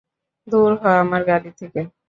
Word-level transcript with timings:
দুর 0.47 0.71
হ 0.81 1.03
আমার 1.03 1.21
গাড়ি 1.29 1.51
থেকে! 1.59 1.81